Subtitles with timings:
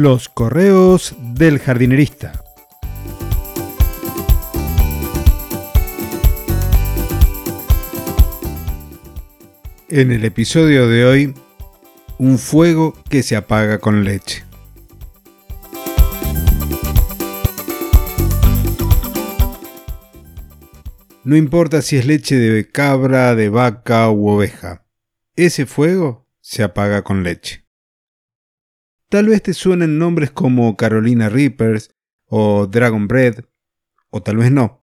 [0.00, 2.44] Los correos del jardinerista.
[9.88, 11.34] En el episodio de hoy,
[12.16, 14.44] un fuego que se apaga con leche.
[21.24, 24.86] No importa si es leche de cabra, de vaca u oveja,
[25.34, 27.67] ese fuego se apaga con leche.
[29.08, 31.94] Tal vez te suenen nombres como Carolina Reapers
[32.26, 33.44] o Dragon Bread,
[34.10, 34.84] o tal vez no.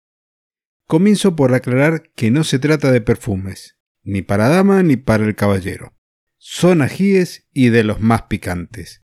[0.87, 5.35] Comienzo por aclarar que no se trata de perfumes, ni para dama ni para el
[5.35, 5.93] caballero.
[6.37, 9.03] Son ajíes y de los más picantes.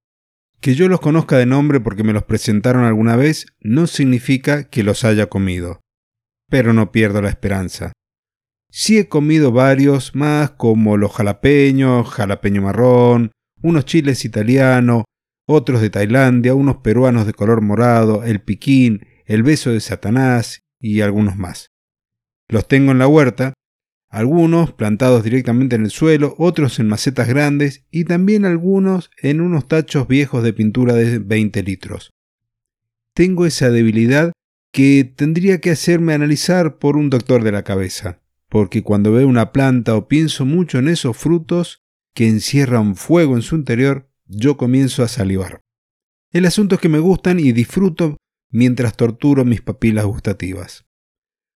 [0.61, 4.85] Que yo los conozca de nombre porque me los presentaron alguna vez no significa que
[4.85, 5.81] los haya comido,
[6.49, 7.93] pero no pierdo la esperanza.
[8.71, 13.33] Sí he comido varios más como los jalapeños, jalapeño marrón,
[13.65, 15.05] unos chiles italianos,
[15.47, 21.01] otros de Tailandia, unos peruanos de color morado, el piquín, el beso de Satanás y
[21.01, 21.71] algunos más.
[22.47, 23.55] Los tengo en la huerta,
[24.11, 29.67] algunos plantados directamente en el suelo, otros en macetas grandes y también algunos en unos
[29.67, 32.11] tachos viejos de pintura de 20 litros.
[33.15, 34.33] Tengo esa debilidad
[34.73, 38.21] que tendría que hacerme analizar por un doctor de la cabeza,
[38.51, 41.84] porque cuando veo una planta o pienso mucho en esos frutos,
[42.15, 45.61] que encierran fuego en su interior, yo comienzo a salivar.
[46.33, 48.17] El asunto es que me gustan y disfruto
[48.51, 50.87] mientras torturo mis papilas gustativas.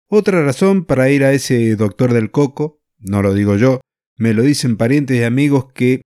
[0.09, 3.81] Otra razón para ir a ese doctor del coco, no lo digo yo,
[4.17, 6.03] me lo dicen parientes y amigos que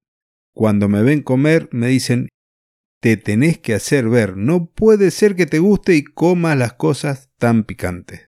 [0.55, 2.29] cuando me ven comer me dicen
[3.01, 7.31] te tenés que hacer ver, no puede ser que te guste y comas las cosas
[7.39, 8.27] tan picantes.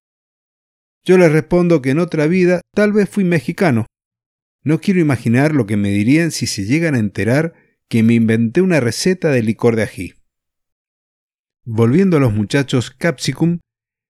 [1.03, 3.85] Yo les respondo que en otra vida tal vez fui mexicano,
[4.63, 7.53] no quiero imaginar lo que me dirían si se llegan a enterar
[7.87, 10.13] que me inventé una receta de licor de ají.
[11.65, 13.59] Volviendo a los muchachos Capsicum,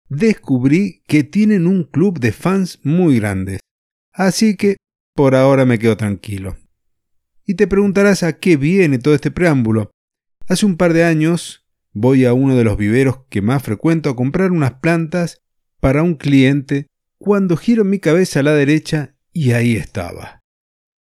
[0.09, 3.59] descubrí que tienen un club de fans muy grandes.
[4.13, 4.75] Así que
[5.15, 6.57] por ahora me quedo tranquilo.
[7.45, 9.91] Y te preguntarás a qué viene todo este preámbulo.
[10.47, 14.15] Hace un par de años voy a uno de los viveros que más frecuento a
[14.15, 15.41] comprar unas plantas
[15.79, 20.40] para un cliente cuando giro mi cabeza a la derecha y ahí estaba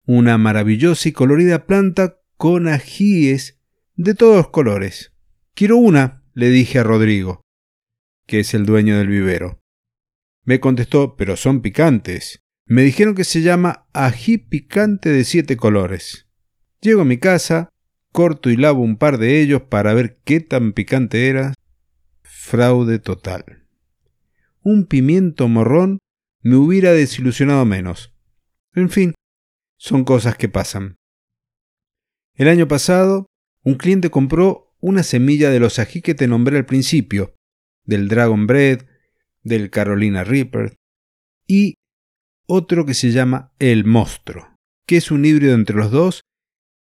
[0.06, 3.60] una maravillosa y colorida planta con ajíes
[3.96, 5.14] de todos colores.
[5.54, 7.42] Quiero una, le dije a Rodrigo,
[8.26, 9.62] que es el dueño del vivero.
[10.44, 12.42] Me contestó, pero son picantes.
[12.66, 16.28] Me dijeron que se llama ají picante de siete colores.
[16.82, 17.70] Llego a mi casa,
[18.12, 21.54] corto y lavo un par de ellos para ver qué tan picante era.
[22.24, 23.68] Fraude total.
[24.64, 26.00] Un pimiento morrón
[26.42, 28.14] me hubiera desilusionado menos.
[28.74, 29.14] En fin,
[29.84, 30.96] son cosas que pasan.
[32.36, 33.26] El año pasado,
[33.66, 37.36] un cliente compró una semilla de los ají que te nombré al principio,
[37.84, 38.86] del Dragon Bread,
[39.42, 40.78] del Carolina Reaper,
[41.48, 41.76] y
[42.48, 44.56] otro que se llama El Monstruo,
[44.88, 46.22] que es un híbrido entre los dos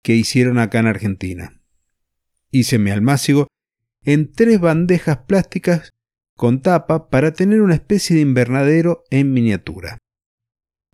[0.01, 1.61] que hicieron acá en Argentina.
[2.51, 3.47] Hice mi almácigo
[4.03, 5.89] en tres bandejas plásticas
[6.37, 9.97] con tapa para tener una especie de invernadero en miniatura.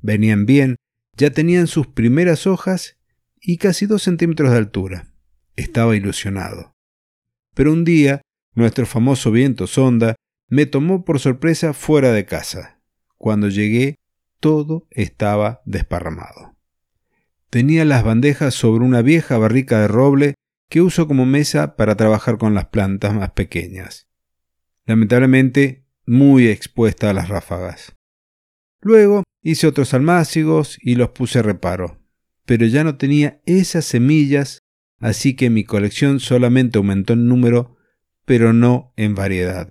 [0.01, 0.75] Venían bien,
[1.19, 2.97] ya tenían sus primeras hojas
[3.41, 5.13] y casi dos centímetros de altura.
[5.57, 6.71] Estaba ilusionado.
[7.53, 8.21] Pero un día,
[8.55, 10.15] nuestro famoso viento sonda
[10.47, 12.81] me tomó por sorpresa fuera de casa.
[13.17, 13.95] Cuando llegué,
[14.39, 16.55] todo estaba desparramado.
[17.49, 20.35] Tenía las bandejas sobre una vieja barrica de roble
[20.69, 24.07] que uso como mesa para trabajar con las plantas más pequeñas.
[24.85, 27.97] Lamentablemente, muy expuesta a las ráfagas.
[28.79, 32.01] Luego hice otros almácigos y los puse a reparo,
[32.45, 34.59] pero ya no tenía esas semillas,
[34.99, 37.77] así que mi colección solamente aumentó en número,
[38.25, 39.69] pero no en variedad.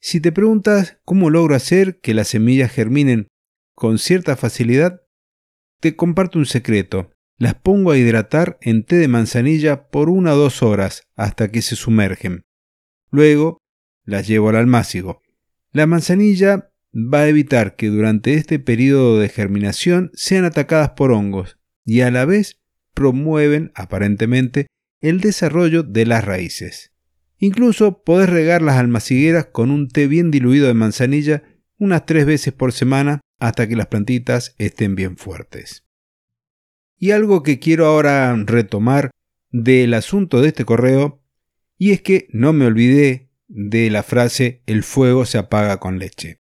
[0.00, 3.28] Si te preguntas cómo logro hacer que las semillas germinen
[3.74, 5.02] con cierta facilidad,
[5.80, 7.12] te comparto un secreto.
[7.36, 11.62] Las pongo a hidratar en té de manzanilla por una o dos horas hasta que
[11.62, 12.42] se sumergen.
[13.10, 13.58] Luego
[14.04, 15.22] las llevo al almácigo.
[15.70, 21.58] La manzanilla va a evitar que durante este periodo de germinación sean atacadas por hongos
[21.84, 22.60] y a la vez
[22.94, 24.66] promueven, aparentemente,
[25.00, 26.92] el desarrollo de las raíces.
[27.38, 31.44] Incluso podés regar las almacigueras con un té bien diluido de manzanilla
[31.78, 35.84] unas tres veces por semana hasta que las plantitas estén bien fuertes.
[36.96, 39.10] Y algo que quiero ahora retomar
[39.50, 41.22] del asunto de este correo,
[41.76, 46.37] y es que no me olvidé de la frase el fuego se apaga con leche.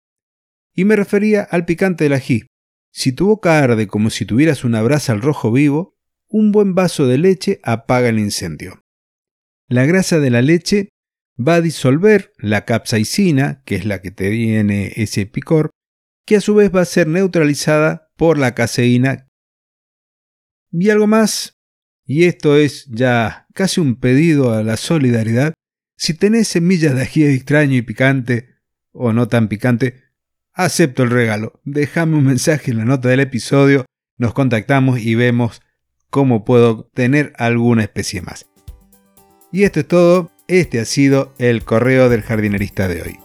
[0.75, 2.47] Y me refería al picante del ají.
[2.91, 5.95] Si tu boca arde como si tuvieras una brasa al rojo vivo,
[6.27, 8.83] un buen vaso de leche apaga el incendio.
[9.67, 10.89] La grasa de la leche
[11.37, 15.71] va a disolver la capsaicina, que es la que tiene ese picor,
[16.25, 19.27] que a su vez va a ser neutralizada por la caseína.
[20.71, 21.57] Y algo más,
[22.05, 25.53] y esto es ya casi un pedido a la solidaridad,
[25.97, 28.55] si tenés semillas de ají extraño y picante,
[28.91, 30.04] o no tan picante,
[30.55, 31.59] acepto el regalo.
[31.63, 33.85] Déjame un mensaje en la nota del episodio,
[34.17, 35.61] nos contactamos y vemos
[36.09, 38.47] cómo puedo tener alguna especie más.
[39.51, 43.24] Y esto es todo, este ha sido el correo del jardinerista de hoy.